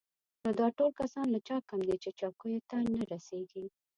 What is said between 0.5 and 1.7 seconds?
دا ټول کسان له چا